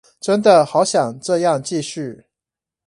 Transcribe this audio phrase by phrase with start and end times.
[0.19, 2.23] 真的好想這樣繼續